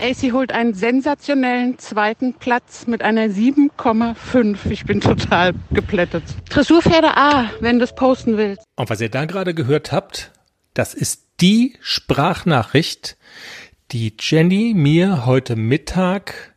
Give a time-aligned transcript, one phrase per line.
[0.00, 4.70] AC holt einen sensationellen zweiten Platz mit einer 7,5.
[4.70, 6.22] Ich bin total geplättet.
[6.48, 8.62] Dressurpferde A, wenn du es posten willst.
[8.76, 10.30] Und was ihr da gerade gehört habt,
[10.72, 13.16] das ist die Sprachnachricht,
[13.90, 16.54] die Jenny mir heute Mittag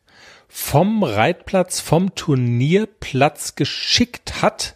[0.48, 4.76] vom Reitplatz, vom Turnierplatz geschickt hat.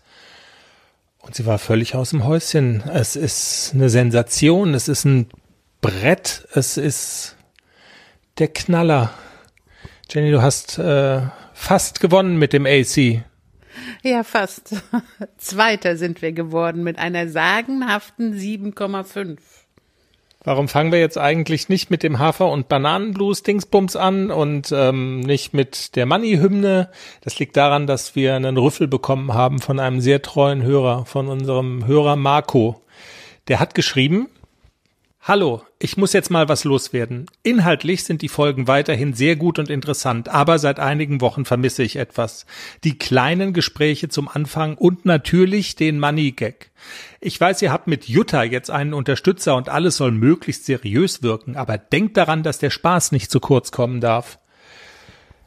[1.19, 2.81] Und sie war völlig aus dem Häuschen.
[2.91, 5.29] Es ist eine Sensation, es ist ein
[5.81, 7.34] Brett, es ist
[8.37, 9.11] der Knaller.
[10.09, 11.21] Jenny, du hast äh,
[11.53, 13.23] fast gewonnen mit dem AC.
[14.03, 14.75] Ja, fast.
[15.37, 19.37] Zweiter sind wir geworden mit einer sagenhaften 7,5.
[20.43, 25.21] Warum fangen wir jetzt eigentlich nicht mit dem Hafer- und Bananenblues Dingsbums an und ähm,
[25.21, 26.91] nicht mit der Money-Hymne?
[27.21, 31.29] Das liegt daran, dass wir einen Rüffel bekommen haben von einem sehr treuen Hörer, von
[31.29, 32.81] unserem Hörer Marco.
[33.47, 34.27] Der hat geschrieben,
[35.27, 37.25] Hallo, ich muss jetzt mal was loswerden.
[37.41, 41.95] Inhaltlich sind die Folgen weiterhin sehr gut und interessant, aber seit einigen Wochen vermisse ich
[41.95, 42.45] etwas.
[42.83, 46.69] Die kleinen Gespräche zum Anfang und natürlich den Money Gag.
[47.21, 51.55] Ich weiß, ihr habt mit Jutta jetzt einen Unterstützer und alles soll möglichst seriös wirken,
[51.55, 54.37] aber denkt daran, dass der Spaß nicht zu kurz kommen darf.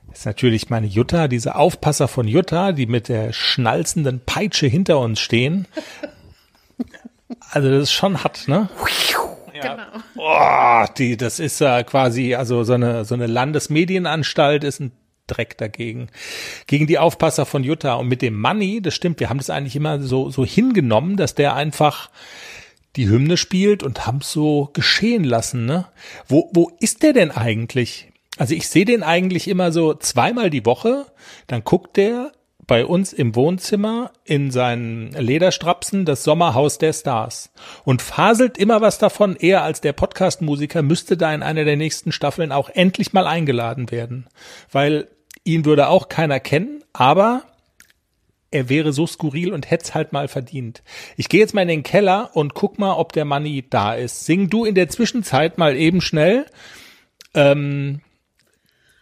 [0.08, 4.98] Das ist natürlich meine Jutta, diese Aufpasser von Jutta, die mit der schnalzenden Peitsche hinter
[4.98, 5.68] uns stehen.
[7.52, 8.68] Also das ist schon hart, ne?
[9.62, 9.74] Ja.
[9.74, 10.04] Genau.
[10.16, 14.92] Oh, die, das ist ja quasi, also so eine, so eine Landesmedienanstalt ist ein
[15.26, 16.08] Dreck dagegen.
[16.66, 17.94] Gegen die Aufpasser von Jutta.
[17.94, 21.34] Und mit dem Money, das stimmt, wir haben das eigentlich immer so, so hingenommen, dass
[21.34, 22.10] der einfach
[22.96, 25.86] die Hymne spielt und haben so geschehen lassen, ne?
[26.26, 28.10] Wo, wo ist der denn eigentlich?
[28.38, 31.06] Also ich sehe den eigentlich immer so zweimal die Woche,
[31.46, 32.32] dann guckt der
[32.68, 37.50] bei uns im Wohnzimmer in seinen Lederstrapsen das Sommerhaus der Stars
[37.82, 39.34] und faselt immer was davon.
[39.34, 43.90] Er als der Podcast-Musiker müsste da in einer der nächsten Staffeln auch endlich mal eingeladen
[43.90, 44.28] werden,
[44.70, 45.08] weil
[45.42, 47.42] ihn würde auch keiner kennen, aber
[48.50, 50.82] er wäre so skurril und hätte halt mal verdient.
[51.16, 54.26] Ich gehe jetzt mal in den Keller und guck mal, ob der Money da ist.
[54.26, 56.46] Sing du in der Zwischenzeit mal eben schnell.
[57.34, 58.00] Ähm,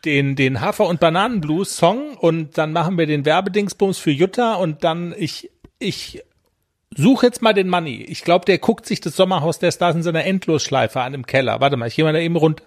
[0.06, 5.14] den, den Hafer- und Bananenblues-Song und dann machen wir den Werbedingsbums für Jutta und dann
[5.18, 6.22] ich, ich
[6.96, 8.04] suche jetzt mal den Money.
[8.08, 11.60] Ich glaube, der guckt sich das Sommerhaus der Stars in seiner Endlosschleife an im Keller.
[11.60, 12.64] Warte mal, ich gehe mal da eben runter.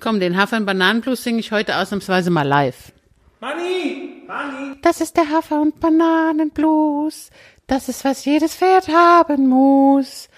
[0.00, 2.92] Komm, den Hafer- und Bananenblues singe ich heute ausnahmsweise mal live.
[3.40, 4.22] Money!
[4.26, 4.76] Money!
[4.82, 7.30] Das ist der Hafer- und Bananenblues.
[7.66, 10.28] Das ist, was jedes Pferd haben muss.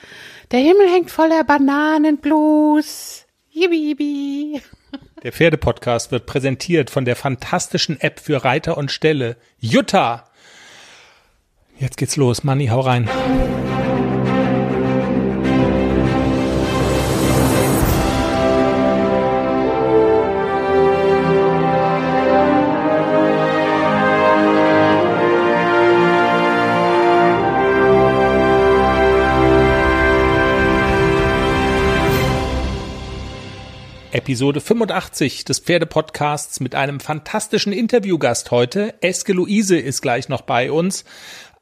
[0.50, 3.26] Der Himmel hängt voller Bananenblues.
[3.50, 4.62] Yibi, yibi.
[5.22, 9.36] Der Pferdepodcast wird präsentiert von der fantastischen App für Reiter und Ställe.
[9.58, 10.24] Jutta!
[11.78, 12.42] Jetzt geht's los.
[12.42, 13.08] Manni, hau rein.
[34.12, 38.94] Episode 85 des Pferdepodcasts mit einem fantastischen Interviewgast heute.
[39.00, 41.04] Eske Luise ist gleich noch bei uns.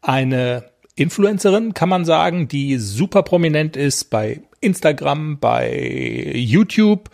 [0.00, 0.64] Eine
[0.94, 7.10] Influencerin, kann man sagen, die super prominent ist bei Instagram, bei YouTube.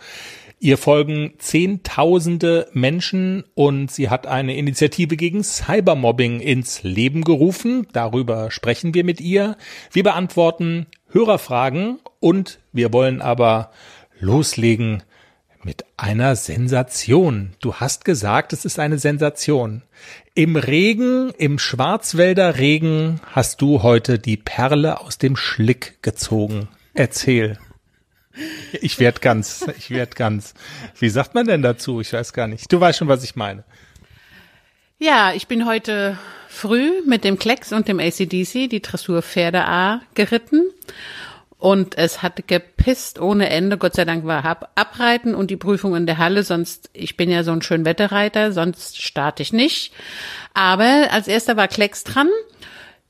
[0.61, 7.87] Ihr folgen Zehntausende Menschen und sie hat eine Initiative gegen Cybermobbing ins Leben gerufen.
[7.91, 9.57] Darüber sprechen wir mit ihr.
[9.91, 13.71] Wir beantworten Hörerfragen und wir wollen aber
[14.19, 15.03] loslegen
[15.65, 17.53] mit einer Sensation.
[17.59, 19.81] Du hast gesagt, es ist eine Sensation.
[20.35, 26.67] Im Regen, im Schwarzwälder Regen hast du heute die Perle aus dem Schlick gezogen.
[26.93, 27.57] Erzähl.
[28.79, 30.53] Ich werd ganz, ich werd ganz.
[30.99, 31.99] Wie sagt man denn dazu?
[31.99, 32.71] Ich weiß gar nicht.
[32.71, 33.63] Du weißt schon, was ich meine.
[34.99, 40.69] Ja, ich bin heute früh mit dem Klecks und dem ACDC die Dressurpferde A geritten
[41.65, 43.79] und es hat gepisst ohne Ende.
[43.79, 46.43] Gott sei Dank war hab Abreiten und die Prüfung in der Halle.
[46.43, 49.91] Sonst, ich bin ja so ein Schönwetterreiter, sonst starte ich nicht.
[50.53, 52.29] Aber als erster war Klecks dran.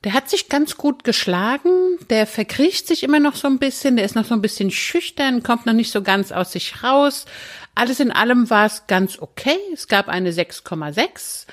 [0.04, 1.68] Der hat sich ganz gut geschlagen.
[2.08, 3.96] Der verkriecht sich immer noch so ein bisschen.
[3.96, 7.26] Der ist noch so ein bisschen schüchtern, kommt noch nicht so ganz aus sich raus.
[7.74, 9.58] Alles in allem war es ganz okay.
[9.74, 11.44] Es gab eine 6,6.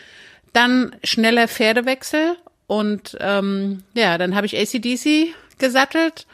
[0.53, 6.27] Dann schneller Pferdewechsel und ähm, ja, dann habe ich ACDC gesattelt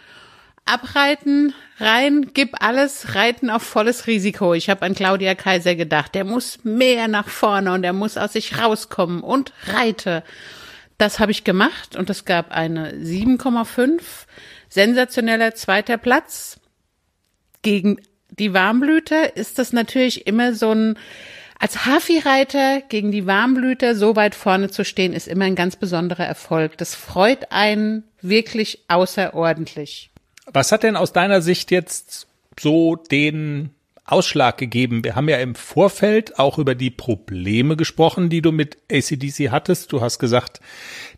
[0.69, 4.53] abreiten, rein, gib alles, reiten auf volles Risiko.
[4.53, 8.33] Ich habe an Claudia Kaiser gedacht, der muss mehr nach vorne und er muss aus
[8.33, 10.23] sich rauskommen und reite.
[10.97, 14.01] Das habe ich gemacht und es gab eine 7,5,
[14.67, 16.59] sensationeller zweiter Platz
[17.61, 20.97] gegen die Warmblüter ist das natürlich immer so ein,
[21.59, 26.25] als Hafi-Reiter gegen die Warmblüter so weit vorne zu stehen, ist immer ein ganz besonderer
[26.25, 26.77] Erfolg.
[26.77, 30.11] Das freut einen wirklich außerordentlich.
[30.51, 32.27] Was hat denn aus deiner Sicht jetzt
[32.59, 33.71] so den
[34.05, 35.03] Ausschlag gegeben?
[35.03, 39.91] Wir haben ja im Vorfeld auch über die Probleme gesprochen, die du mit ACDC hattest.
[39.91, 40.59] Du hast gesagt,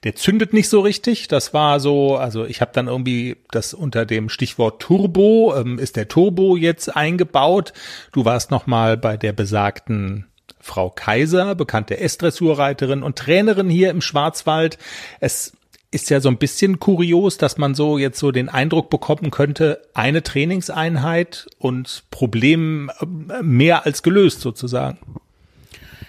[0.03, 1.29] der zündet nicht so richtig.
[1.29, 5.95] Das war so, also ich habe dann irgendwie das unter dem Stichwort Turbo, ähm, ist
[5.95, 7.71] der Turbo jetzt eingebaut?
[8.11, 10.27] Du warst noch mal bei der besagten
[10.59, 14.77] Frau Kaiser, bekannte S-Dressurreiterin und Trainerin hier im Schwarzwald.
[15.19, 15.53] Es
[15.91, 19.81] ist ja so ein bisschen kurios, dass man so jetzt so den Eindruck bekommen könnte,
[19.93, 24.97] eine Trainingseinheit und Problem äh, mehr als gelöst sozusagen.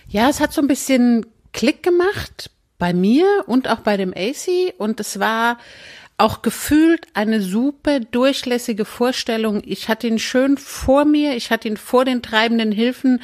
[0.08, 4.74] Ja, es hat so ein bisschen Klick gemacht bei mir und auch bei dem AC
[4.78, 5.58] und es war
[6.16, 9.62] auch gefühlt eine super durchlässige Vorstellung.
[9.64, 13.20] Ich hatte ihn schön vor mir, ich hatte ihn vor den treibenden Hilfen.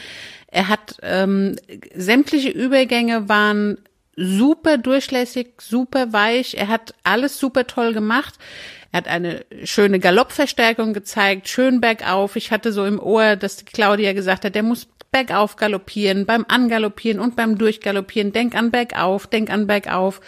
[0.48, 1.56] Er hat ähm,
[1.94, 3.78] sämtliche Übergänge waren
[4.18, 6.56] super durchlässig, super weich.
[6.56, 8.34] Er hat alles super toll gemacht.
[8.90, 12.36] Er hat eine schöne Galoppverstärkung gezeigt, schön bergauf.
[12.36, 17.20] Ich hatte so im Ohr, dass Claudia gesagt hat, der muss bergauf galoppieren, beim Angaloppieren
[17.20, 18.32] und beim Durchgaloppieren.
[18.32, 20.20] Denk an bergauf, denk an bergauf.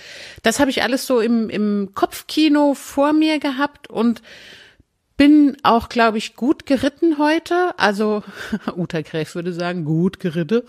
[0.42, 4.22] Das habe ich alles so im, im Kopfkino vor mir gehabt und
[5.16, 7.78] bin auch, glaube ich, gut geritten heute.
[7.78, 8.22] Also
[8.76, 10.62] Uta Gräf würde sagen, gut geritten.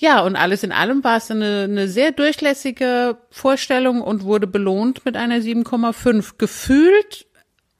[0.00, 5.04] Ja, und alles in allem war es eine, eine sehr durchlässige Vorstellung und wurde belohnt
[5.04, 6.38] mit einer 7,5.
[6.38, 7.26] Gefühlt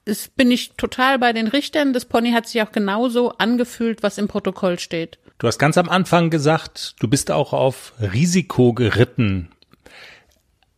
[0.04, 1.94] ist, bin ich total bei den Richtern.
[1.94, 5.18] Das Pony hat sich auch genauso angefühlt, was im Protokoll steht.
[5.38, 9.48] Du hast ganz am Anfang gesagt, du bist auch auf Risiko geritten.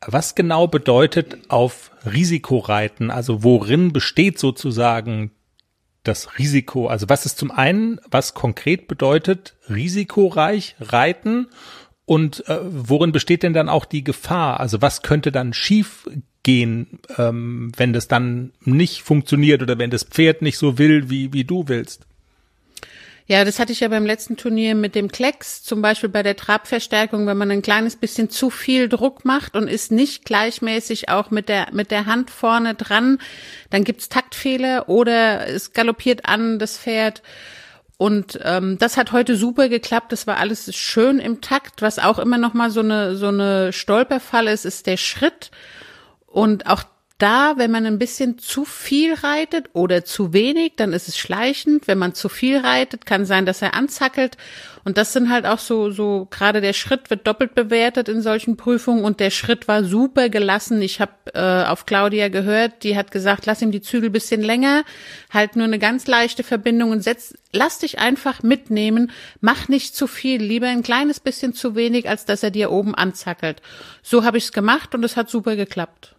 [0.06, 3.10] Was genau bedeutet auf Risiko reiten?
[3.10, 5.32] Also worin besteht sozusagen
[6.04, 6.88] das Risiko?
[6.88, 11.49] Also was ist zum einen, was konkret bedeutet risikoreich reiten
[12.04, 14.60] und äh, worin besteht denn dann auch die Gefahr?
[14.60, 16.08] Also was könnte dann schief
[16.43, 21.32] gehen, ähm, wenn das dann nicht funktioniert oder wenn das Pferd nicht so will, wie,
[21.32, 22.06] wie du willst?
[23.26, 26.36] Ja, das hatte ich ja beim letzten Turnier mit dem Klecks, zum Beispiel bei der
[26.36, 31.30] Trabverstärkung, wenn man ein kleines bisschen zu viel Druck macht und ist nicht gleichmäßig auch
[31.30, 33.19] mit der, mit der Hand vorne dran,
[33.70, 37.22] dann gibt's Taktfehler oder es galoppiert an das Pferd.
[37.96, 40.10] Und ähm, das hat heute super geklappt.
[40.10, 41.82] Das war alles schön im Takt.
[41.82, 45.52] Was auch immer noch mal so eine so eine Stolperfall ist, ist der Schritt.
[46.26, 46.82] Und auch
[47.22, 51.86] da, wenn man ein bisschen zu viel reitet oder zu wenig, dann ist es schleichend.
[51.86, 54.36] Wenn man zu viel reitet, kann sein, dass er anzackelt.
[54.84, 58.56] Und das sind halt auch so, so gerade der Schritt wird doppelt bewertet in solchen
[58.56, 60.82] Prüfungen und der Schritt war super gelassen.
[60.82, 64.82] Ich habe äh, auf Claudia gehört, die hat gesagt, lass ihm die Zügel bisschen länger,
[65.30, 70.08] halt nur eine ganz leichte Verbindung und setz, lass dich einfach mitnehmen, mach nicht zu
[70.08, 73.62] viel, lieber ein kleines bisschen zu wenig, als dass er dir oben anzackelt.
[74.02, 76.16] So habe ich es gemacht und es hat super geklappt.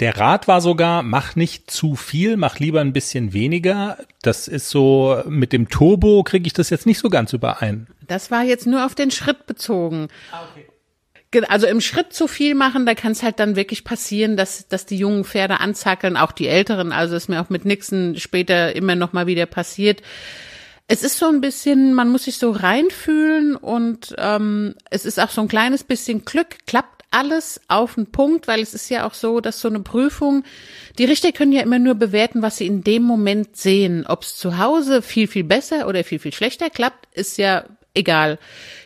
[0.00, 3.98] Der Rat war sogar, mach nicht zu viel, mach lieber ein bisschen weniger.
[4.22, 7.86] Das ist so, mit dem Turbo kriege ich das jetzt nicht so ganz überein.
[8.06, 10.08] Das war jetzt nur auf den Schritt bezogen.
[10.32, 10.66] Ah, okay.
[11.48, 14.84] Also im Schritt zu viel machen, da kann es halt dann wirklich passieren, dass, dass
[14.84, 16.90] die jungen Pferde anzackeln, auch die älteren.
[16.90, 20.02] Also ist mir auch mit Nixon später immer noch mal wieder passiert.
[20.88, 25.30] Es ist so ein bisschen, man muss sich so reinfühlen und ähm, es ist auch
[25.30, 26.66] so ein kleines bisschen Glück.
[26.66, 30.44] Klappt alles auf den Punkt, weil es ist ja auch so, dass so eine Prüfung,
[30.98, 34.06] die Richter können ja immer nur bewerten, was sie in dem Moment sehen.
[34.06, 38.38] Ob es zu Hause viel, viel besser oder viel, viel schlechter klappt, ist ja egal.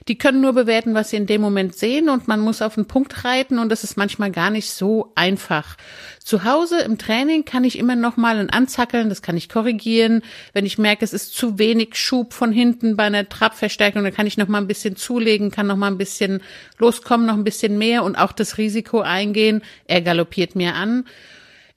[0.09, 2.87] Die können nur bewerten, was sie in dem Moment sehen und man muss auf den
[2.87, 5.77] Punkt reiten und das ist manchmal gar nicht so einfach.
[6.23, 10.23] Zu Hause im Training kann ich immer noch mal ein Anzackeln, das kann ich korrigieren.
[10.53, 14.27] Wenn ich merke, es ist zu wenig Schub von hinten bei einer Trabverstärkung, dann kann
[14.27, 16.43] ich noch mal ein bisschen zulegen, kann noch mal ein bisschen
[16.79, 19.63] loskommen, noch ein bisschen mehr und auch das Risiko eingehen.
[19.87, 21.07] Er galoppiert mir an.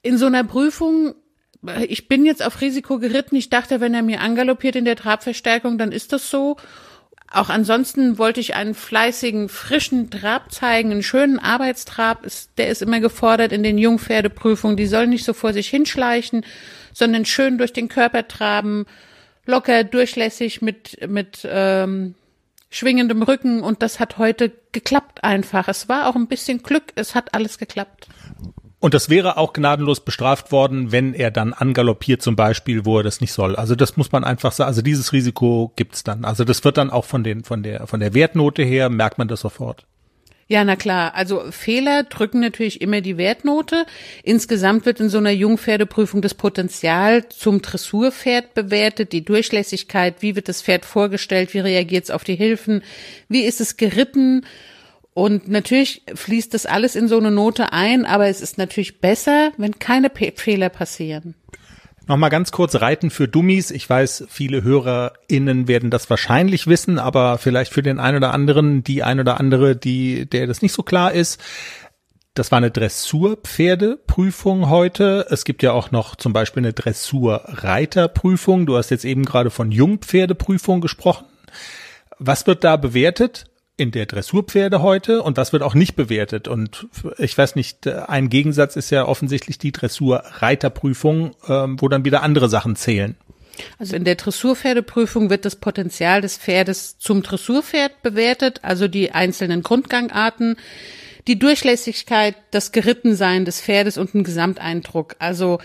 [0.02, 1.14] In so einer Prüfung
[1.88, 3.34] ich bin jetzt auf Risiko geritten.
[3.34, 6.56] Ich dachte, wenn er mir angaloppiert in der Trabverstärkung, dann ist das so.
[7.30, 12.26] Auch ansonsten wollte ich einen fleißigen, frischen Trab zeigen, einen schönen Arbeitstrab.
[12.56, 14.78] Der ist immer gefordert in den Jungpferdeprüfungen.
[14.78, 16.44] Die sollen nicht so vor sich hinschleichen,
[16.94, 18.86] sondern schön durch den Körper traben,
[19.44, 22.14] locker, durchlässig mit, mit ähm,
[22.70, 23.62] schwingendem Rücken.
[23.62, 25.68] Und das hat heute geklappt einfach.
[25.68, 26.84] Es war auch ein bisschen Glück.
[26.94, 28.08] Es hat alles geklappt.
[28.80, 33.02] Und das wäre auch gnadenlos bestraft worden, wenn er dann angaloppiert zum Beispiel, wo er
[33.02, 33.56] das nicht soll.
[33.56, 34.68] Also das muss man einfach sagen.
[34.68, 36.24] Also dieses Risiko gibt's dann.
[36.24, 39.26] Also das wird dann auch von den von der von der Wertnote her merkt man
[39.26, 39.84] das sofort.
[40.50, 41.14] Ja, na klar.
[41.14, 43.84] Also Fehler drücken natürlich immer die Wertnote.
[44.22, 50.48] Insgesamt wird in so einer Jungpferdeprüfung das Potenzial zum Dressurpferd bewertet, die Durchlässigkeit, wie wird
[50.48, 52.82] das Pferd vorgestellt, wie reagiert es auf die Hilfen,
[53.28, 54.46] wie ist es geritten.
[55.18, 59.50] Und natürlich fließt das alles in so eine Note ein, aber es ist natürlich besser,
[59.56, 61.34] wenn keine P Fehler passieren.
[62.06, 63.72] Nochmal ganz kurz Reiten für Dummies.
[63.72, 68.84] Ich weiß, viele HörerInnen werden das wahrscheinlich wissen, aber vielleicht für den einen oder anderen,
[68.84, 71.40] die ein oder andere, die, der das nicht so klar ist.
[72.34, 75.26] Das war eine Dressurpferdeprüfung heute.
[75.30, 78.66] Es gibt ja auch noch zum Beispiel eine Dressurreiterprüfung.
[78.66, 81.26] Du hast jetzt eben gerade von Jungpferdeprüfung gesprochen.
[82.20, 83.46] Was wird da bewertet?
[83.78, 86.48] In der Dressurpferde heute und was wird auch nicht bewertet.
[86.48, 92.22] Und ich weiß nicht, ein Gegensatz ist ja offensichtlich die Dressurreiterprüfung, ähm, wo dann wieder
[92.22, 93.16] andere Sachen zählen.
[93.78, 99.62] Also in der Dressurpferdeprüfung wird das Potenzial des Pferdes zum Dressurpferd bewertet, also die einzelnen
[99.62, 100.56] Grundgangarten,
[101.28, 105.16] die Durchlässigkeit, das Gerittensein des Pferdes und ein Gesamteindruck.
[105.20, 105.60] Also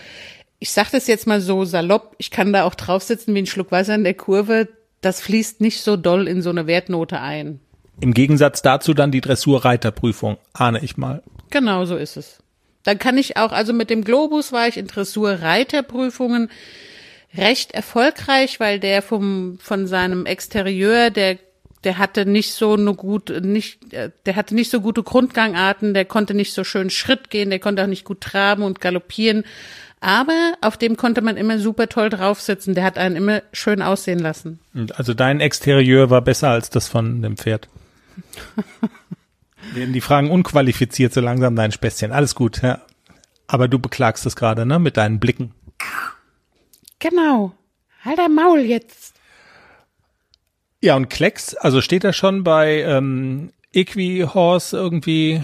[0.60, 3.46] ich sage das jetzt mal so salopp, ich kann da auch drauf sitzen wie ein
[3.46, 4.68] Schluck Wasser in der Kurve.
[5.00, 7.60] Das fließt nicht so doll in so eine Wertnote ein.
[8.00, 11.22] Im Gegensatz dazu dann die Dressurreiterprüfung, ahne ich mal.
[11.50, 12.38] Genau so ist es.
[12.82, 16.50] Dann kann ich auch, also mit dem Globus war ich in Dressurreiterprüfungen
[17.36, 21.38] recht erfolgreich, weil der vom, von seinem Exterieur, der,
[21.82, 26.34] der hatte nicht so eine gute, nicht, der hatte nicht so gute Grundgangarten, der konnte
[26.34, 29.44] nicht so schön Schritt gehen, der konnte auch nicht gut traben und galoppieren.
[30.00, 32.74] Aber auf dem konnte man immer super toll draufsitzen.
[32.74, 34.60] Der hat einen immer schön aussehen lassen.
[34.94, 37.68] Also dein Exterieur war besser als das von dem Pferd.
[39.74, 42.12] Werden die Fragen unqualifiziert so langsam dein Späßchen.
[42.12, 42.82] Alles gut, ja.
[43.46, 45.52] Aber du beklagst es gerade, ne, mit deinen Blicken.
[46.98, 47.52] Genau.
[48.04, 49.14] Halt dein Maul jetzt.
[50.82, 55.42] Ja, und Klecks, also steht er schon bei ähm, Equihorse irgendwie.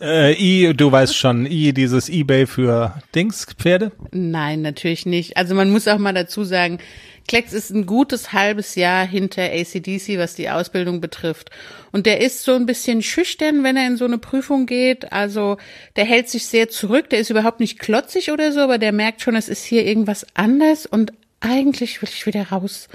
[0.00, 3.92] Äh, I, du weißt schon, I, dieses Ebay für Dings, Pferde?
[4.12, 5.36] Nein, natürlich nicht.
[5.36, 6.78] Also man muss auch mal dazu sagen,
[7.26, 11.50] Klecks ist ein gutes halbes Jahr hinter ACDC, was die Ausbildung betrifft.
[11.92, 15.12] Und der ist so ein bisschen schüchtern, wenn er in so eine Prüfung geht.
[15.12, 15.56] Also
[15.96, 19.22] der hält sich sehr zurück, der ist überhaupt nicht klotzig oder so, aber der merkt
[19.22, 22.88] schon, es ist hier irgendwas anders und eigentlich will ich wieder raus.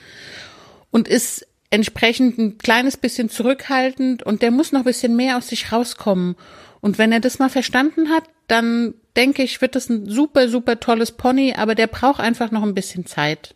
[0.91, 5.47] Und ist entsprechend ein kleines bisschen zurückhaltend und der muss noch ein bisschen mehr aus
[5.47, 6.35] sich rauskommen.
[6.81, 10.79] Und wenn er das mal verstanden hat, dann denke ich, wird das ein super, super
[10.79, 13.55] tolles Pony, aber der braucht einfach noch ein bisschen Zeit.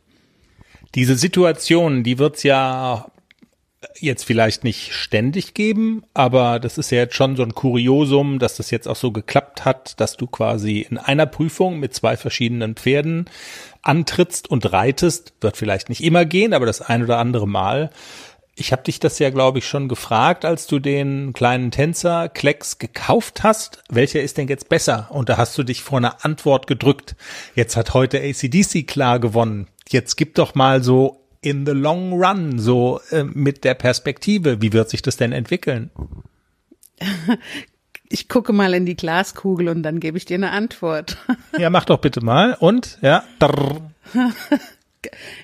[0.96, 3.08] Diese Situation, die wird's ja
[4.00, 8.56] jetzt vielleicht nicht ständig geben, aber das ist ja jetzt schon so ein Kuriosum, dass
[8.56, 12.76] das jetzt auch so geklappt hat, dass du quasi in einer Prüfung mit zwei verschiedenen
[12.76, 13.26] Pferden
[13.82, 15.34] antrittst und reitest.
[15.42, 17.90] Wird vielleicht nicht immer gehen, aber das ein oder andere Mal.
[18.56, 22.80] Ich habe dich das ja, glaube ich, schon gefragt, als du den kleinen Tänzer Klecks
[22.80, 23.84] gekauft hast.
[23.90, 25.10] Welcher ist denn jetzt besser?
[25.10, 27.18] Und da hast du dich vor einer Antwort gedrückt.
[27.54, 32.60] Jetzt hat heute ACDC klar gewonnen jetzt gib doch mal so in the long run,
[32.60, 35.92] so äh, mit der Perspektive, wie wird sich das denn entwickeln?
[38.08, 41.18] Ich gucke mal in die Glaskugel und dann gebe ich dir eine Antwort.
[41.58, 42.54] Ja, mach doch bitte mal.
[42.54, 43.24] Und, ja.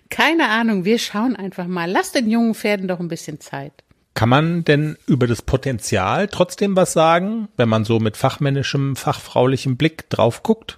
[0.09, 1.89] Keine Ahnung, wir schauen einfach mal.
[1.89, 3.73] Lass den jungen Pferden doch ein bisschen Zeit.
[4.13, 9.77] Kann man denn über das Potenzial trotzdem was sagen, wenn man so mit fachmännischem, fachfraulichem
[9.77, 10.77] Blick drauf guckt?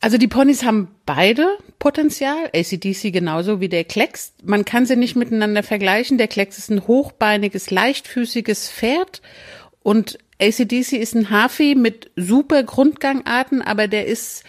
[0.00, 1.46] Also die Ponys haben beide
[1.78, 4.32] Potenzial, ACDC genauso wie der Klecks.
[4.42, 6.16] Man kann sie nicht miteinander vergleichen.
[6.16, 9.20] Der Klecks ist ein hochbeiniges, leichtfüßiges Pferd
[9.82, 14.44] und ACDC ist ein Hafi mit super Grundgangarten, aber der ist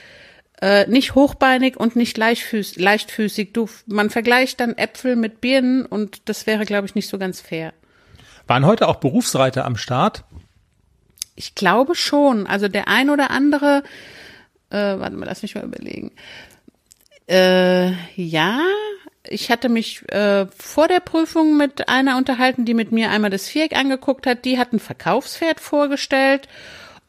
[0.61, 3.51] äh, nicht hochbeinig und nicht leichtfüß, leichtfüßig.
[3.51, 7.41] Du, man vergleicht dann Äpfel mit Birnen und das wäre, glaube ich, nicht so ganz
[7.41, 7.73] fair.
[8.47, 10.23] Waren heute auch Berufsreiter am Start?
[11.35, 12.47] Ich glaube schon.
[12.47, 13.83] Also der ein oder andere
[14.71, 16.11] äh, warte mal, lass mich mal überlegen.
[17.27, 18.59] Äh, ja,
[19.27, 23.47] ich hatte mich äh, vor der Prüfung mit einer unterhalten, die mit mir einmal das
[23.47, 24.45] Viereck angeguckt hat.
[24.45, 26.47] Die hat ein Verkaufspferd vorgestellt.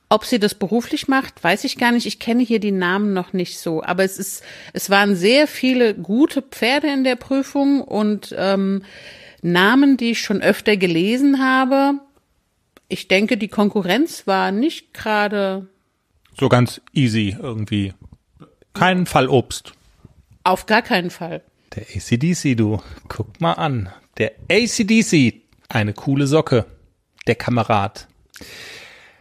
[0.09, 2.05] Ob sie das beruflich macht, weiß ich gar nicht.
[2.05, 3.83] Ich kenne hier die Namen noch nicht so.
[3.83, 8.83] Aber es ist, es waren sehr viele gute Pferde in der Prüfung und ähm,
[9.41, 11.95] Namen, die ich schon öfter gelesen habe.
[12.89, 15.67] Ich denke, die Konkurrenz war nicht gerade
[16.39, 17.95] so ganz easy irgendwie.
[18.75, 19.73] Kein Fall Obst.
[20.45, 21.43] Auf gar keinen Fall.
[21.75, 22.83] Der ACDC, du.
[23.09, 23.91] Guck mal an.
[24.19, 25.43] Der ACDC.
[25.69, 26.67] Eine coole Socke.
[27.27, 28.09] Der Kamerad.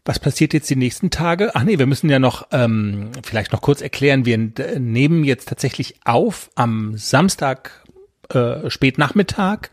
[0.04, 1.52] Was passiert jetzt die nächsten Tage?
[1.54, 4.26] Ach nee, wir müssen ja noch ähm, vielleicht noch kurz erklären.
[4.26, 7.86] Wir nehmen jetzt tatsächlich auf am Samstag
[8.30, 9.70] äh, Spätnachmittag.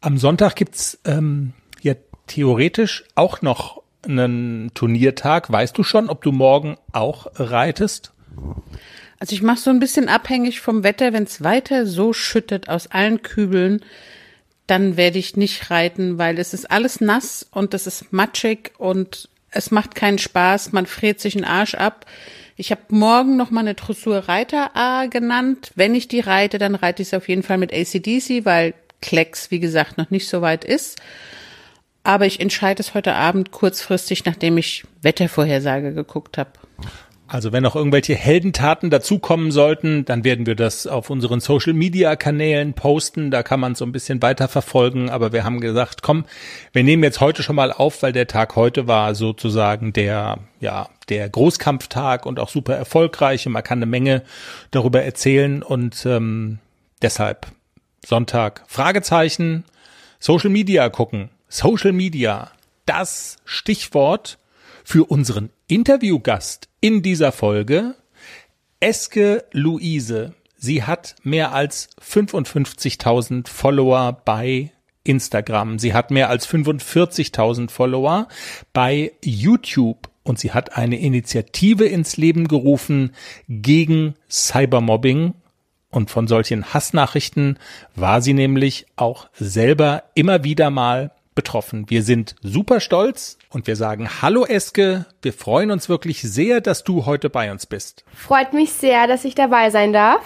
[0.00, 1.94] Am Sonntag gibt's ähm, ja
[2.28, 5.50] theoretisch auch noch einen Turniertag.
[5.50, 8.12] Weißt du schon, ob du morgen auch reitest?
[9.18, 11.12] Also ich mache so ein bisschen abhängig vom Wetter.
[11.12, 13.80] Wenn es weiter so schüttet aus allen Kübeln,
[14.66, 19.28] dann werde ich nicht reiten, weil es ist alles nass und es ist matschig und
[19.50, 20.72] es macht keinen Spaß.
[20.72, 22.06] Man friert sich den Arsch ab.
[22.56, 25.72] Ich habe morgen noch mal eine Dressur Reiter A genannt.
[25.74, 29.50] Wenn ich die reite, dann reite ich es auf jeden Fall mit ACDC, weil Klecks,
[29.50, 31.00] wie gesagt, noch nicht so weit ist.
[32.04, 36.50] Aber ich entscheide es heute Abend kurzfristig, nachdem ich Wettervorhersage geguckt habe.
[37.26, 42.14] Also wenn noch irgendwelche Heldentaten dazukommen sollten, dann werden wir das auf unseren Social Media
[42.16, 43.30] Kanälen posten.
[43.30, 45.08] Da kann man so ein bisschen weiter verfolgen.
[45.08, 46.26] Aber wir haben gesagt, komm,
[46.72, 50.90] wir nehmen jetzt heute schon mal auf, weil der Tag heute war sozusagen der, ja,
[51.08, 53.46] der Großkampftag und auch super erfolgreich.
[53.46, 54.22] Und man kann eine Menge
[54.70, 56.58] darüber erzählen und ähm,
[57.00, 57.46] deshalb
[58.04, 59.64] Sonntag Fragezeichen,
[60.20, 61.30] Social Media gucken.
[61.54, 62.50] Social Media,
[62.84, 64.40] das Stichwort
[64.82, 67.94] für unseren Interviewgast in dieser Folge,
[68.80, 70.34] Eske Luise.
[70.56, 74.72] Sie hat mehr als 55.000 Follower bei
[75.04, 75.78] Instagram.
[75.78, 78.26] Sie hat mehr als 45.000 Follower
[78.72, 83.14] bei YouTube und sie hat eine Initiative ins Leben gerufen
[83.48, 85.34] gegen Cybermobbing.
[85.88, 87.60] Und von solchen Hassnachrichten
[87.94, 91.88] war sie nämlich auch selber immer wieder mal betroffen.
[91.88, 96.84] Wir sind super stolz und wir sagen Hallo Eske, wir freuen uns wirklich sehr, dass
[96.84, 98.04] du heute bei uns bist.
[98.14, 100.22] Freut mich sehr, dass ich dabei sein darf.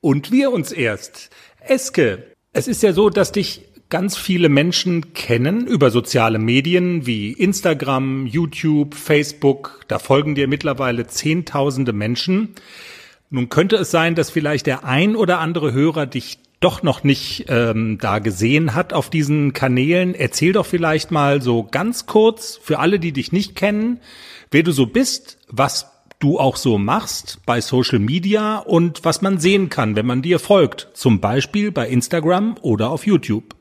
[0.00, 1.30] Und wir uns erst.
[1.60, 7.32] Eske, es ist ja so, dass dich ganz viele Menschen kennen über soziale Medien wie
[7.32, 9.84] Instagram, YouTube, Facebook.
[9.88, 12.54] Da folgen dir mittlerweile Zehntausende Menschen.
[13.30, 17.46] Nun könnte es sein, dass vielleicht der ein oder andere Hörer dich doch noch nicht
[17.48, 20.14] ähm, da gesehen hat auf diesen Kanälen.
[20.14, 24.00] Erzähl doch vielleicht mal so ganz kurz für alle, die dich nicht kennen,
[24.50, 29.38] wer du so bist, was du auch so machst bei Social Media und was man
[29.38, 33.54] sehen kann, wenn man dir folgt, zum Beispiel bei Instagram oder auf YouTube.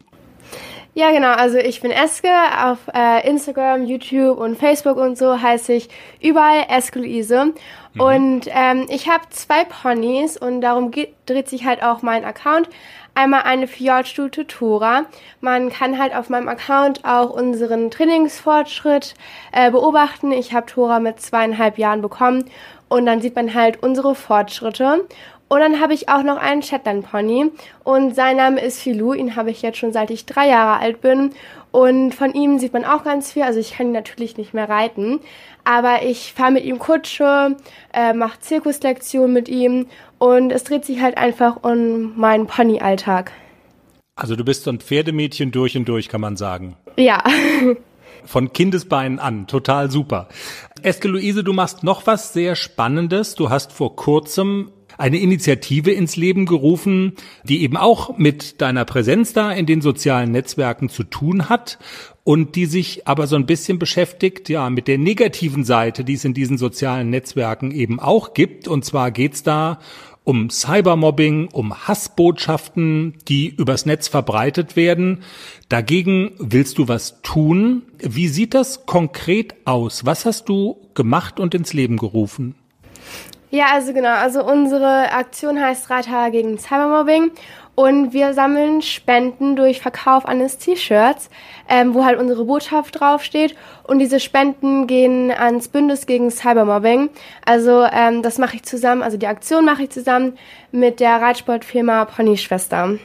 [0.97, 1.33] Ja, genau.
[1.33, 2.27] Also ich bin Eske.
[2.63, 5.89] Auf äh, Instagram, YouTube und Facebook und so heiße ich
[6.23, 7.53] überall Eske Luise.
[7.97, 8.01] Mhm.
[8.01, 12.69] Und ähm, ich habe zwei Ponys und darum geht, dreht sich halt auch mein Account.
[13.15, 15.05] Einmal eine Fjordstute Tora.
[15.41, 19.15] Man kann halt auf meinem Account auch unseren Trainingsfortschritt
[19.51, 20.31] äh, beobachten.
[20.31, 22.45] Ich habe Tora mit zweieinhalb Jahren bekommen
[22.89, 25.07] und dann sieht man halt unsere Fortschritte.
[25.49, 27.51] Und dann habe ich auch noch einen Shetland Pony
[27.83, 29.13] und sein Name ist Filou.
[29.13, 31.31] Ihn habe ich jetzt schon seit ich drei Jahre alt bin.
[31.71, 33.43] Und von ihm sieht man auch ganz viel.
[33.43, 35.19] Also ich kann ihn natürlich nicht mehr reiten,
[35.67, 37.58] aber ich fahre mit ihm Kutsche,
[37.93, 43.34] äh, mache Zirkuslektionen mit ihm und es dreht sich halt einfach um meinen Pony-Alltag.
[44.15, 46.77] Also du bist so ein Pferdemädchen durch und durch, kann man sagen.
[46.95, 47.21] Ja.
[48.25, 50.30] Von Kindesbeinen an, total super.
[50.84, 53.36] Eske Luise, du machst noch was sehr Spannendes.
[53.36, 59.33] Du hast vor kurzem eine Initiative ins Leben gerufen, die eben auch mit deiner Präsenz
[59.33, 61.77] da in den sozialen Netzwerken zu tun hat
[62.23, 66.25] und die sich aber so ein bisschen beschäftigt, ja, mit der negativen Seite, die es
[66.25, 68.67] in diesen sozialen Netzwerken eben auch gibt.
[68.67, 69.79] Und zwar geht's da
[70.27, 75.23] um Cybermobbing, um Hassbotschaften, die übers Netz verbreitet werden.
[75.69, 77.83] Dagegen willst du was tun.
[77.99, 80.05] Wie sieht das konkret aus?
[80.05, 82.55] Was hast du gemacht und ins Leben gerufen?
[83.49, 84.13] Ja, also genau.
[84.13, 87.31] Also unsere Aktion heißt Reiter gegen Cybermobbing
[87.75, 91.29] und wir sammeln Spenden durch Verkauf eines T-Shirts,
[91.69, 93.55] ähm, wo halt unsere Botschaft draufsteht.
[93.83, 97.10] Und diese Spenden gehen ans Bündnis gegen Cybermobbing.
[97.45, 100.38] Also ähm, das mache ich zusammen, also die Aktion mache ich zusammen
[100.71, 102.97] mit der Reitsportfirma Ponyschwester.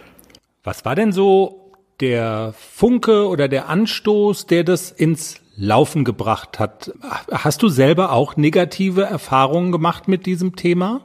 [0.65, 6.93] Was war denn so der Funke oder der Anstoß, der das ins Laufen gebracht hat?
[7.31, 11.03] Hast du selber auch negative Erfahrungen gemacht mit diesem Thema?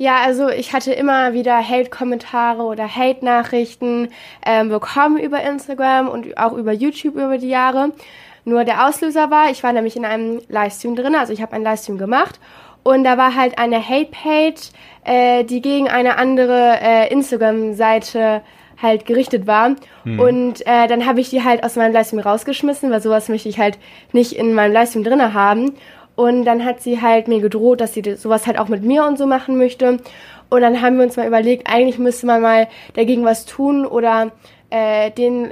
[0.00, 4.10] Ja, also ich hatte immer wieder Hate-Kommentare oder Hate-Nachrichten
[4.46, 7.90] ähm, bekommen über Instagram und auch über YouTube über die Jahre.
[8.44, 11.64] Nur der Auslöser war, ich war nämlich in einem Livestream drin, also ich habe einen
[11.64, 12.38] Livestream gemacht
[12.84, 14.70] und da war halt eine Hate-Page,
[15.04, 18.42] äh, die gegen eine andere äh, Instagram-Seite
[18.80, 19.76] halt gerichtet war.
[20.04, 20.20] Hm.
[20.20, 23.58] Und äh, dann habe ich die halt aus meinem Livestream rausgeschmissen, weil sowas möchte ich
[23.58, 23.78] halt
[24.12, 25.74] nicht in meinem Livestream drinne haben.
[26.14, 29.18] Und dann hat sie halt mir gedroht, dass sie sowas halt auch mit mir und
[29.18, 29.98] so machen möchte.
[30.50, 34.32] Und dann haben wir uns mal überlegt, eigentlich müsste man mal dagegen was tun oder
[34.70, 35.50] äh, den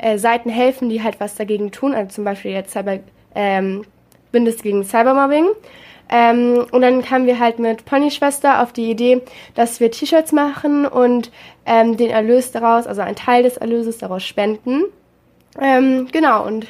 [0.00, 1.94] äh, Seiten helfen, die halt was dagegen tun.
[1.94, 2.98] Also zum Beispiel jetzt Cyber,
[3.34, 3.84] ähm,
[4.32, 5.46] Bündnis gegen Cybermobbing.
[6.12, 9.22] Ähm, und dann kamen wir halt mit Ponyschwester auf die Idee,
[9.54, 11.30] dass wir T-Shirts machen und
[11.64, 14.84] ähm, den Erlös daraus, also einen Teil des Erlöses daraus spenden.
[15.60, 16.66] Ähm, genau, und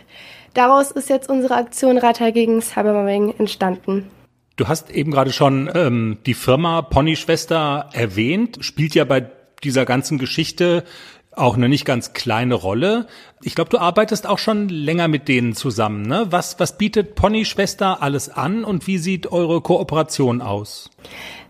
[0.55, 4.11] Daraus ist jetzt unsere Aktion Reiter gegen Cybermobbing entstanden.
[4.57, 9.31] Du hast eben gerade schon ähm, die Firma Ponyschwester erwähnt, spielt ja bei
[9.65, 10.85] dieser ganzen Geschichte
[11.35, 13.07] auch eine nicht ganz kleine Rolle.
[13.43, 16.03] Ich glaube, du arbeitest auch schon länger mit denen zusammen.
[16.03, 16.27] Ne?
[16.31, 20.91] Was, was bietet Ponyschwester alles an und wie sieht eure Kooperation aus?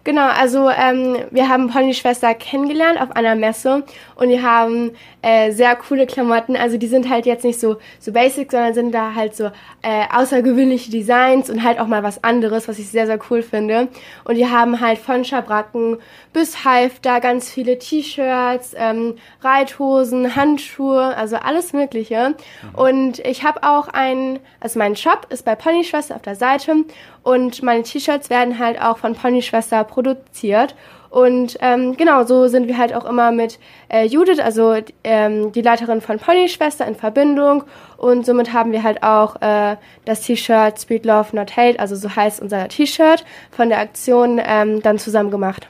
[0.04, 3.84] Genau, also ähm, wir haben Ponyschwester kennengelernt auf einer Messe
[4.16, 4.90] und die haben
[5.22, 6.56] äh, sehr coole Klamotten.
[6.56, 9.44] Also die sind halt jetzt nicht so so basic, sondern sind da halt so
[9.82, 13.88] äh, außergewöhnliche Designs und halt auch mal was anderes, was ich sehr sehr cool finde.
[14.24, 15.98] Und die haben halt von Schabracken
[16.32, 22.30] bis Halfter ganz viele T-Shirts, ähm, Reithosen, Handschuhe, also alles Mögliche.
[22.30, 22.74] Mhm.
[22.74, 26.74] Und ich habe auch einen, also mein Shop ist bei Ponyschwester auf der Seite
[27.22, 30.74] und meine T-Shirts werden halt auch von Ponyschwester produziert.
[31.10, 33.58] Und ähm, genau, so sind wir halt auch immer mit
[33.90, 37.64] äh, Judith, also ähm, die Leiterin von Ponyschwester, in Verbindung.
[37.98, 42.16] Und somit haben wir halt auch äh, das T-Shirt Speed Love Not Hate, also so
[42.16, 45.68] heißt unser T-Shirt, von der Aktion ähm, dann zusammen gemacht.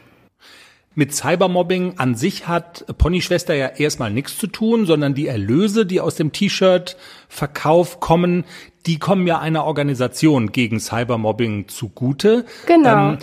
[0.95, 6.01] Mit Cybermobbing an sich hat Ponyschwester ja erstmal nichts zu tun, sondern die Erlöse, die
[6.01, 8.45] aus dem T-Shirt-Verkauf kommen,
[8.85, 12.45] die kommen ja einer Organisation gegen Cybermobbing zugute.
[12.67, 13.13] Genau.
[13.13, 13.19] Ähm,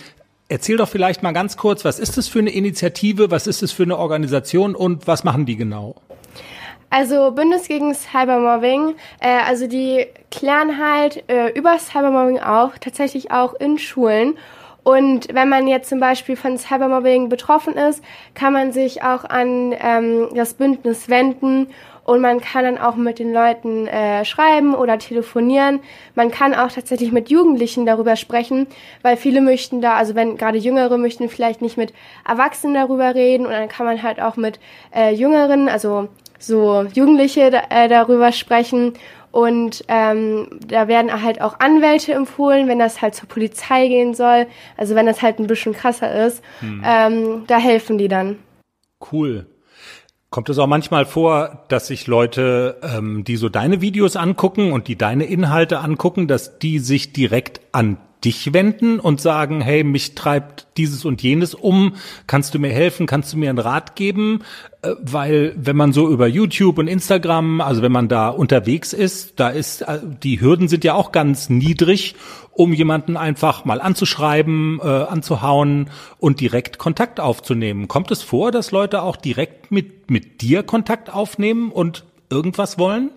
[0.47, 3.71] erzähl doch vielleicht mal ganz kurz, was ist das für eine Initiative, was ist das
[3.71, 5.95] für eine Organisation und was machen die genau?
[6.89, 13.53] Also Bündnis gegen Cybermobbing, äh, also die klären halt äh, über Cybermobbing auch, tatsächlich auch
[13.53, 14.37] in Schulen
[14.83, 19.75] und wenn man jetzt zum Beispiel von Cybermobbing betroffen ist, kann man sich auch an
[19.79, 21.67] ähm, das Bündnis wenden
[22.09, 25.79] und man kann dann auch mit den Leuten äh, schreiben oder telefonieren.
[26.15, 28.65] Man kann auch tatsächlich mit Jugendlichen darüber sprechen,
[29.03, 31.93] weil viele möchten da, also wenn gerade Jüngere möchten vielleicht nicht mit
[32.27, 34.59] Erwachsenen darüber reden und dann kann man halt auch mit
[34.95, 36.07] äh, Jüngeren, also
[36.39, 38.93] so Jugendliche äh, darüber sprechen
[39.31, 44.47] und ähm, da werden halt auch Anwälte empfohlen, wenn das halt zur Polizei gehen soll.
[44.77, 46.83] Also wenn das halt ein bisschen krasser ist, hm.
[46.85, 48.39] ähm, da helfen die dann.
[49.11, 49.45] Cool.
[50.31, 54.87] Kommt es auch manchmal vor, dass sich Leute, ähm, die so deine Videos angucken und
[54.87, 60.13] die deine Inhalte angucken, dass die sich direkt an dich wenden und sagen, hey, mich
[60.13, 61.95] treibt dieses und jenes um,
[62.27, 64.41] kannst du mir helfen, kannst du mir einen Rat geben?
[64.81, 69.39] Äh, weil wenn man so über YouTube und Instagram, also wenn man da unterwegs ist,
[69.39, 72.15] da ist, äh, die Hürden sind ja auch ganz niedrig,
[72.51, 77.87] um jemanden einfach mal anzuschreiben, äh, anzuhauen und direkt Kontakt aufzunehmen.
[77.87, 83.11] Kommt es vor, dass Leute auch direkt mit, mit dir Kontakt aufnehmen und irgendwas wollen?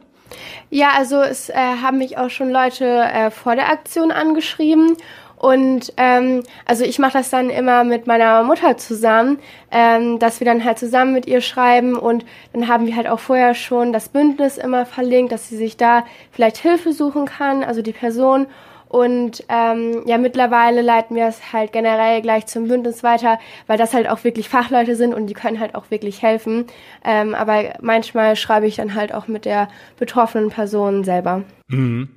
[0.71, 4.97] Ja, also es äh, haben mich auch schon Leute äh, vor der Aktion angeschrieben
[5.43, 9.41] und ähm, also ich mache das dann immer mit meiner Mutter zusammen,
[9.73, 13.19] ähm, dass wir dann halt zusammen mit ihr schreiben und dann haben wir halt auch
[13.19, 17.83] vorher schon das Bündnis immer verlinkt, dass sie sich da vielleicht Hilfe suchen kann, also
[17.83, 18.47] die Person.
[18.93, 23.95] Und ähm, ja, mittlerweile leiten wir es halt generell gleich zum Bündnis weiter, weil das
[23.95, 26.67] halt auch wirklich Fachleute sind und die können halt auch wirklich helfen.
[27.03, 31.43] Ähm, aber manchmal schreibe ich dann halt auch mit der betroffenen Person selber.
[31.69, 32.11] Mhm.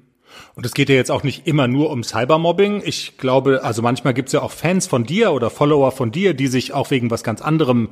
[0.56, 2.82] Und es geht ja jetzt auch nicht immer nur um Cybermobbing.
[2.84, 6.34] Ich glaube, also manchmal gibt es ja auch Fans von dir oder Follower von dir,
[6.34, 7.88] die sich auch wegen was ganz anderem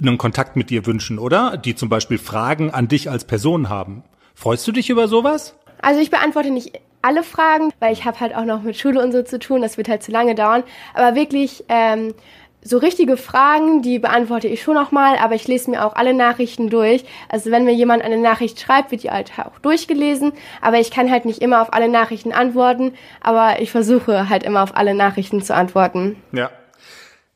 [0.00, 1.56] einen Kontakt mit dir wünschen, oder?
[1.56, 4.04] Die zum Beispiel Fragen an dich als Person haben.
[4.36, 5.56] Freust du dich über sowas?
[5.82, 9.12] Also ich beantworte nicht alle Fragen, weil ich habe halt auch noch mit Schule und
[9.12, 10.62] so zu tun, das wird halt zu lange dauern.
[10.94, 12.14] Aber wirklich ähm,
[12.62, 16.12] so richtige Fragen, die beantworte ich schon noch mal, aber ich lese mir auch alle
[16.12, 17.04] Nachrichten durch.
[17.28, 21.10] Also wenn mir jemand eine Nachricht schreibt, wird die halt auch durchgelesen, aber ich kann
[21.10, 25.42] halt nicht immer auf alle Nachrichten antworten, aber ich versuche halt immer auf alle Nachrichten
[25.42, 26.16] zu antworten.
[26.32, 26.50] Ja.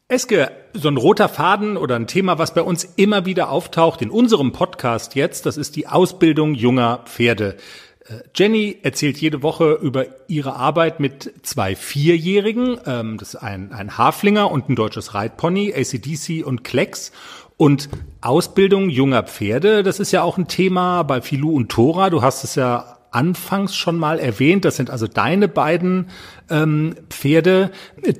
[0.07, 4.11] Eske, so ein roter Faden oder ein Thema, was bei uns immer wieder auftaucht in
[4.11, 7.57] unserem Podcast jetzt, das ist die Ausbildung junger Pferde.
[8.07, 12.79] Äh, Jenny erzählt jede Woche über ihre Arbeit mit zwei Vierjährigen.
[12.87, 17.13] Ähm, das ist ein, ein Haflinger und ein deutsches Reitpony, ACDC und Klecks.
[17.57, 17.89] Und
[18.21, 22.11] Ausbildung junger Pferde, das ist ja auch ein Thema bei Filou und Tora.
[22.11, 24.65] Du hast es ja anfangs schon mal erwähnt.
[24.65, 26.09] Das sind also deine beiden
[26.51, 27.71] ähm, Pferde.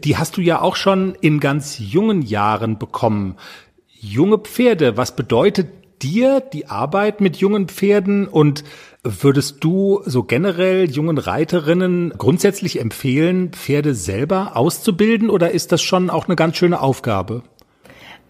[0.05, 3.37] Die hast du ja auch schon in ganz jungen Jahren bekommen.
[3.89, 5.69] Junge Pferde, was bedeutet
[6.03, 8.63] dir die Arbeit mit jungen Pferden und
[9.07, 16.09] Würdest du so generell jungen Reiterinnen grundsätzlich empfehlen, Pferde selber auszubilden oder ist das schon
[16.09, 17.43] auch eine ganz schöne Aufgabe?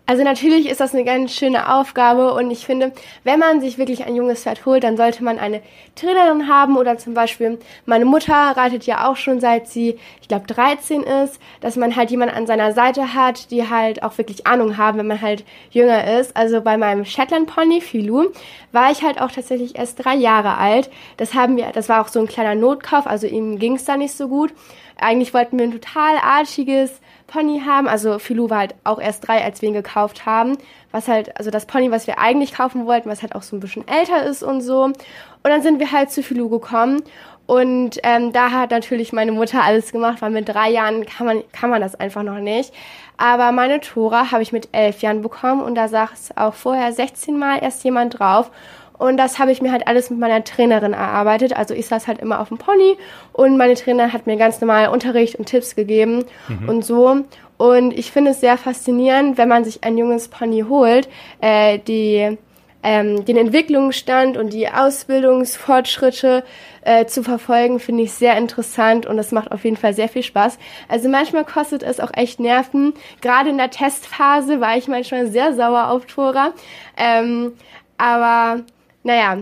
[0.06, 4.04] Also natürlich ist das eine ganz schöne Aufgabe und ich finde, wenn man sich wirklich
[4.04, 5.62] ein junges Pferd holt, dann sollte man eine
[5.94, 10.46] Trainerin haben oder zum Beispiel meine Mutter reitet ja auch schon seit sie, ich glaube,
[10.46, 14.76] 13 ist, dass man halt jemanden an seiner Seite hat, die halt auch wirklich Ahnung
[14.76, 16.36] haben, wenn man halt jünger ist.
[16.36, 18.26] Also bei meinem Shetland Pony Filou
[18.72, 20.90] war ich halt auch tatsächlich erst drei Jahre alt.
[21.16, 23.96] Das haben wir, das war auch so ein kleiner Notkauf, also ihm ging es da
[23.96, 24.52] nicht so gut.
[24.98, 27.00] Eigentlich wollten wir ein total artiges
[27.34, 27.88] Pony haben.
[27.88, 30.56] Also Filou war halt auch erst drei, als wir ihn gekauft haben.
[30.92, 33.60] Was halt, also das Pony, was wir eigentlich kaufen wollten, was halt auch so ein
[33.60, 34.84] bisschen älter ist und so.
[34.84, 34.96] Und
[35.42, 37.02] dann sind wir halt zu Filou gekommen.
[37.46, 41.42] Und ähm, da hat natürlich meine Mutter alles gemacht, weil mit drei Jahren kann man,
[41.52, 42.72] kann man das einfach noch nicht.
[43.16, 47.36] Aber meine Tora habe ich mit elf Jahren bekommen und da saß auch vorher 16
[47.36, 48.50] Mal erst jemand drauf.
[48.96, 51.56] Und das habe ich mir halt alles mit meiner Trainerin erarbeitet.
[51.56, 52.96] Also ich saß halt immer auf dem Pony
[53.32, 56.68] und meine Trainerin hat mir ganz normal Unterricht und Tipps gegeben mhm.
[56.68, 57.24] und so.
[57.56, 61.08] Und ich finde es sehr faszinierend, wenn man sich ein junges Pony holt,
[61.40, 62.36] äh, die
[62.84, 66.44] ähm, den Entwicklungsstand und die Ausbildungsfortschritte
[66.82, 70.22] äh, zu verfolgen, finde ich sehr interessant und es macht auf jeden Fall sehr viel
[70.22, 70.58] Spaß.
[70.86, 72.92] Also manchmal kostet es auch echt Nerven.
[73.22, 76.52] Gerade in der Testphase war ich manchmal sehr sauer auf Tora.
[76.98, 77.54] Ähm,
[77.96, 78.60] aber
[79.04, 79.38] naja,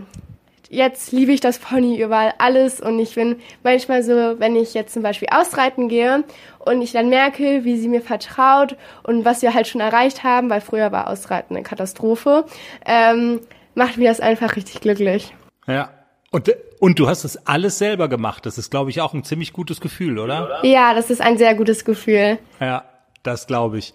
[0.69, 4.93] jetzt liebe ich das Pony überall alles und ich bin manchmal so, wenn ich jetzt
[4.93, 6.23] zum Beispiel ausreiten gehe
[6.59, 10.49] und ich dann merke, wie sie mir vertraut und was wir halt schon erreicht haben,
[10.49, 12.45] weil früher war Ausreiten eine Katastrophe,
[12.85, 13.41] ähm,
[13.75, 15.33] macht mir das einfach richtig glücklich.
[15.67, 15.89] Ja.
[16.31, 18.47] Und, und du hast das alles selber gemacht.
[18.47, 20.61] Das ist, glaube ich, auch ein ziemlich gutes Gefühl, oder?
[20.63, 22.39] Ja, das ist ein sehr gutes Gefühl.
[22.59, 22.85] Ja,
[23.21, 23.93] das glaube ich.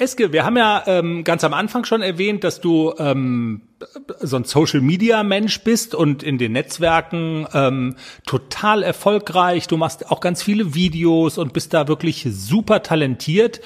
[0.00, 3.62] Eske, wir haben ja ähm, ganz am Anfang schon erwähnt, dass du ähm,
[4.20, 9.68] so ein Social Media Mensch bist und in den Netzwerken ähm, total erfolgreich.
[9.68, 13.60] Du machst auch ganz viele Videos und bist da wirklich super talentiert.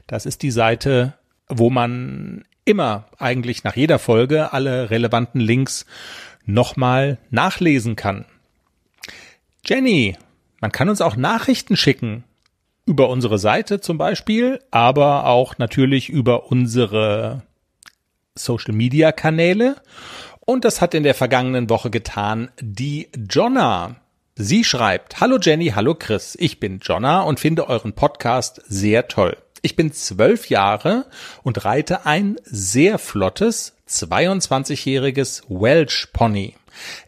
[0.06, 1.14] das ist die Seite,
[1.48, 5.86] wo man immer eigentlich nach jeder Folge alle relevanten Links
[6.46, 8.26] nochmal nachlesen kann.
[9.66, 10.18] Jenny,
[10.60, 12.24] Man kann uns auch Nachrichten schicken.
[12.86, 17.47] Über unsere Seite zum Beispiel, aber auch natürlich über unsere
[18.38, 19.76] Social Media Kanäle.
[20.40, 23.98] Und das hat in der vergangenen Woche getan die Jonna.
[24.36, 29.36] Sie schreibt, Hallo Jenny, hallo Chris, ich bin Jonna und finde euren Podcast sehr toll.
[29.62, 31.08] Ich bin zwölf Jahre
[31.44, 36.54] und reite ein sehr flottes 22-jähriges Welsh Pony.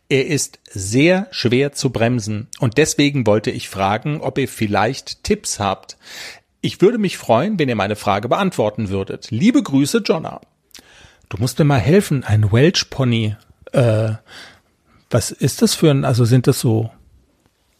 [0.10, 5.60] Er ist sehr schwer zu bremsen und deswegen wollte ich fragen, ob ihr vielleicht Tipps
[5.60, 5.98] habt.
[6.62, 9.30] Ich würde mich freuen, wenn ihr meine Frage beantworten würdet.
[9.30, 10.42] Liebe Grüße, Jonna.
[11.30, 13.36] Du musst mir mal helfen, ein Welsh Pony.
[13.72, 14.13] Äh,
[15.12, 16.89] was ist das für ein, also sind das so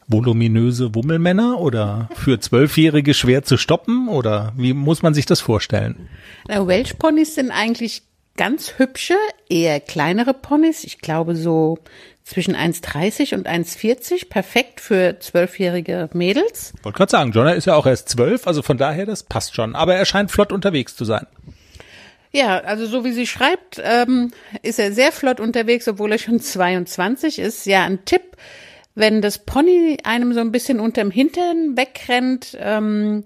[0.07, 6.09] voluminöse Wummelmänner oder für Zwölfjährige schwer zu stoppen oder wie muss man sich das vorstellen?
[6.47, 8.03] Na, Welsh Ponys sind eigentlich
[8.38, 9.15] ganz hübsche,
[9.49, 10.83] eher kleinere Ponys.
[10.83, 11.79] Ich glaube so
[12.23, 14.29] zwischen 1,30 und 1,40.
[14.29, 16.73] Perfekt für zwölfjährige Mädels.
[16.83, 19.75] Wollte gerade sagen, Jonah ist ja auch erst zwölf, also von daher, das passt schon.
[19.75, 21.25] Aber er scheint flott unterwegs zu sein.
[22.31, 26.39] Ja, also so wie sie schreibt, ähm, ist er sehr flott unterwegs, obwohl er schon
[26.39, 27.65] 22 ist.
[27.65, 28.37] Ja, ein Tipp,
[28.95, 33.23] wenn das Pony einem so ein bisschen unterm Hintern wegrennt, ähm,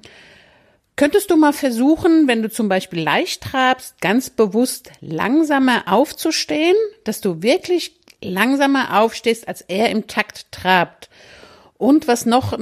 [0.96, 7.20] könntest du mal versuchen, wenn du zum Beispiel leicht trabst, ganz bewusst langsamer aufzustehen, dass
[7.20, 11.10] du wirklich langsamer aufstehst, als er im Takt trabt.
[11.78, 12.58] Und was noch,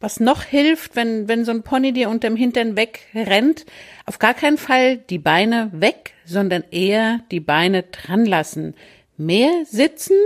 [0.00, 3.64] was noch hilft, wenn, wenn so ein Pony dir unterm Hintern wegrennt,
[4.04, 8.74] auf gar keinen Fall die Beine weg, sondern eher die Beine dran lassen.
[9.16, 10.16] Mehr sitzen,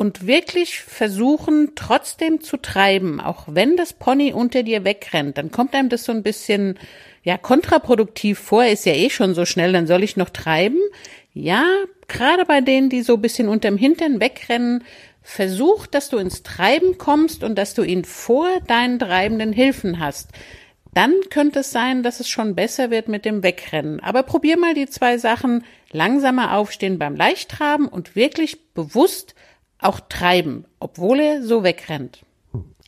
[0.00, 5.74] und wirklich versuchen, trotzdem zu treiben, auch wenn das Pony unter dir wegrennt, dann kommt
[5.74, 6.78] einem das so ein bisschen,
[7.22, 10.78] ja, kontraproduktiv vor, ist ja eh schon so schnell, dann soll ich noch treiben.
[11.34, 11.64] Ja,
[12.08, 14.84] gerade bei denen, die so ein bisschen unterm Hintern wegrennen,
[15.22, 20.30] versuch, dass du ins Treiben kommst und dass du ihn vor deinen treibenden Hilfen hast.
[20.92, 24.00] Dann könnte es sein, dass es schon besser wird mit dem Wegrennen.
[24.00, 29.34] Aber probier mal die zwei Sachen langsamer aufstehen beim Leichttraben und wirklich bewusst
[29.78, 32.24] auch treiben, obwohl er so wegrennt.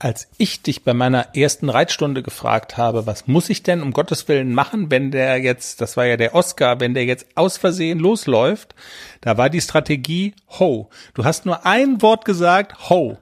[0.02, 4.26] Als ich dich bei meiner ersten Reitstunde gefragt habe, was muss ich denn um Gottes
[4.26, 8.00] Willen machen, wenn der jetzt, das war ja der Oscar, wenn der jetzt aus Versehen
[8.00, 8.74] losläuft,
[9.20, 10.90] da war die Strategie Ho.
[11.14, 13.16] Du hast nur ein Wort gesagt, Ho.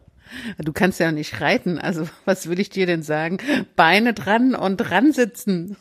[0.57, 3.37] Du kannst ja nicht reiten, also was will ich dir denn sagen?
[3.77, 5.77] Beine dran und dran sitzen.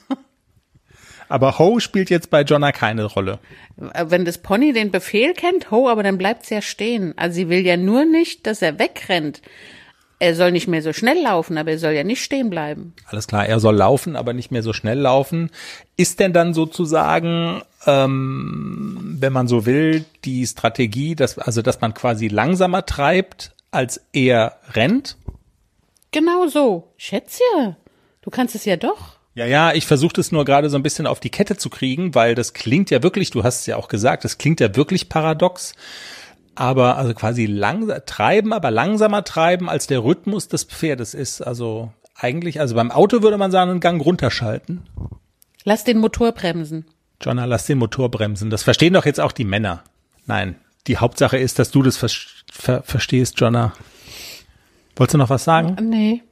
[1.30, 3.40] Aber Ho spielt jetzt bei Jonna keine Rolle.
[3.78, 7.14] Wenn das Pony den Befehl kennt, Ho, aber dann bleibt's ja stehen.
[7.16, 9.42] Also sie will ja nur nicht, dass er wegrennt.
[10.22, 12.94] Er soll nicht mehr so schnell laufen, aber er soll ja nicht stehen bleiben.
[13.06, 15.50] Alles klar, er soll laufen, aber nicht mehr so schnell laufen.
[15.96, 21.94] Ist denn dann sozusagen, ähm, wenn man so will, die Strategie, dass, also dass man
[21.94, 25.16] quasi langsamer treibt, als er rennt?
[26.12, 26.92] Genau so.
[26.98, 27.44] Schätze,
[28.22, 29.20] du kannst es ja doch.
[29.36, 32.14] Ja, ja, ich versuche das nur gerade so ein bisschen auf die Kette zu kriegen,
[32.14, 35.08] weil das klingt ja wirklich, du hast es ja auch gesagt, das klingt ja wirklich
[35.08, 35.76] paradox.
[36.60, 41.40] Aber also quasi langsam treiben, aber langsamer treiben als der Rhythmus des Pferdes ist.
[41.40, 44.82] Also eigentlich, also beim Auto würde man sagen, einen Gang runterschalten.
[45.64, 46.86] Lass den Motor bremsen.
[47.22, 48.50] Jonna, lass den Motor bremsen.
[48.50, 49.86] Das verstehen doch jetzt auch die Männer.
[50.26, 52.10] Nein, die Hauptsache ist, dass du das ver
[52.52, 53.72] ver verstehst, Jonna.
[54.98, 55.78] Wolltest du noch was sagen?
[55.90, 56.24] Nee.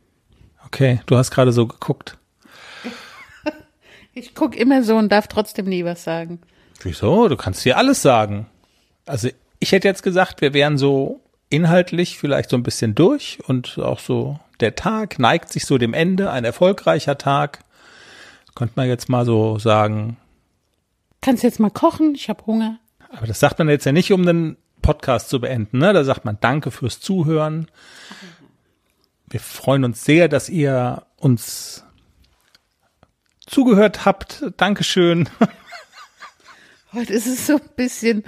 [0.65, 2.17] Okay, du hast gerade so geguckt.
[4.13, 6.41] Ich guck immer so und darf trotzdem nie was sagen.
[6.81, 7.29] Wieso?
[7.29, 8.47] Du kannst dir alles sagen.
[9.05, 13.79] Also ich hätte jetzt gesagt, wir wären so inhaltlich vielleicht so ein bisschen durch und
[13.79, 17.59] auch so der Tag neigt sich so dem Ende, ein erfolgreicher Tag.
[18.55, 20.17] könnte man jetzt mal so sagen.
[21.21, 22.79] Kannst jetzt mal kochen, ich habe Hunger.
[23.09, 25.93] Aber das sagt man jetzt ja nicht, um den Podcast zu beenden, ne?
[25.93, 27.67] Da sagt man Danke fürs Zuhören.
[29.29, 31.83] Wir freuen uns sehr, dass ihr uns
[33.45, 34.45] zugehört habt.
[34.57, 35.29] Dankeschön.
[36.93, 38.23] Heute ist es so ein bisschen.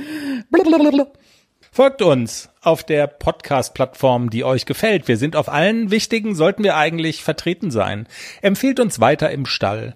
[1.72, 5.08] Folgt uns auf der Podcast-Plattform, die euch gefällt.
[5.08, 8.08] Wir sind auf allen wichtigen, sollten wir eigentlich vertreten sein.
[8.42, 9.96] Empfehlt uns weiter im Stall.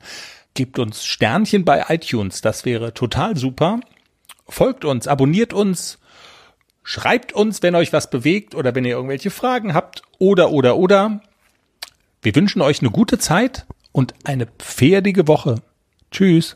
[0.53, 3.81] Gebt uns Sternchen bei iTunes, das wäre total super.
[4.47, 5.99] Folgt uns, abonniert uns,
[6.83, 11.21] schreibt uns, wenn euch was bewegt oder wenn ihr irgendwelche Fragen habt oder oder oder.
[12.21, 15.55] Wir wünschen euch eine gute Zeit und eine pferdige Woche.
[16.11, 16.55] Tschüss.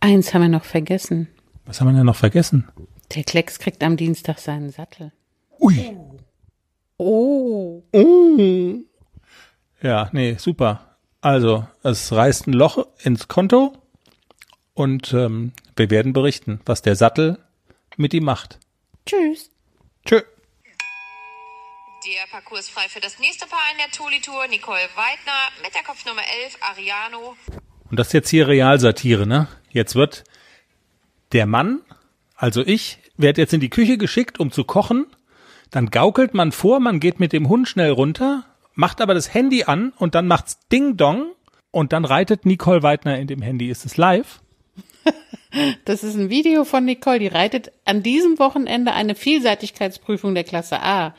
[0.00, 1.28] Eins haben wir noch vergessen.
[1.66, 2.68] Was haben wir denn noch vergessen?
[3.14, 5.12] Der Klecks kriegt am Dienstag seinen Sattel.
[5.60, 5.96] Ui.
[6.96, 7.82] Oh.
[7.92, 8.78] Oh.
[9.82, 10.96] Ja, nee, super.
[11.20, 13.76] Also, es reißt ein Loch ins Konto
[14.74, 17.38] und ähm, wir werden berichten, was der Sattel
[17.96, 18.58] mit ihm macht.
[19.04, 19.50] Tschüss.
[20.06, 20.22] Tschö.
[22.06, 24.46] Der Parcours ist frei für das nächste Paar in der Toli-Tour.
[24.48, 27.36] Nicole Weidner mit der Kopfnummer 11, Ariano.
[27.90, 29.48] Und das ist jetzt hier Realsatire, ne?
[29.70, 30.24] Jetzt wird
[31.32, 31.80] der Mann,
[32.36, 35.06] also ich, werde jetzt in die Küche geschickt, um zu kochen.
[35.70, 38.44] Dann gaukelt man vor, man geht mit dem Hund schnell runter,
[38.74, 41.32] macht aber das Handy an und dann macht's Ding Dong
[41.70, 43.68] und dann reitet Nicole Weidner in dem Handy.
[43.68, 44.40] Ist es live?
[45.86, 50.82] Das ist ein Video von Nicole, die reitet an diesem Wochenende eine Vielseitigkeitsprüfung der Klasse
[50.82, 51.14] A.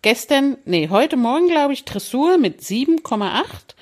[0.00, 3.73] Gestern, nee, heute Morgen, glaube ich, Dressur mit 7,8.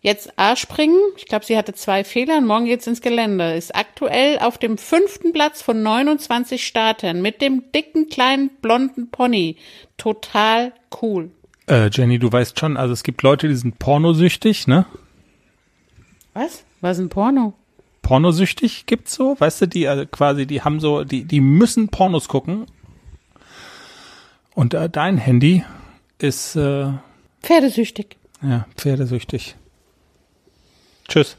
[0.00, 0.98] Jetzt A-Springen.
[1.16, 3.54] Ich glaube, sie hatte zwei Fehler und morgen geht's ins Gelände.
[3.54, 9.56] Ist aktuell auf dem fünften Platz von 29 Startern mit dem dicken, kleinen, blonden Pony.
[9.96, 10.72] Total
[11.02, 11.30] cool.
[11.68, 14.86] Äh, Jenny, du weißt schon, also es gibt Leute, die sind pornosüchtig, ne?
[16.32, 16.64] Was?
[16.80, 17.54] Was ist ein Porno?
[18.02, 22.28] Pornosüchtig gibt's so, weißt du, die also quasi, die haben so, die, die müssen Pornos
[22.28, 22.64] gucken.
[24.54, 25.64] Und äh, dein Handy
[26.18, 26.92] ist äh,
[27.42, 28.16] Pferdesüchtig.
[28.42, 29.56] ja pferdesüchtig.
[31.08, 31.36] Tschüss.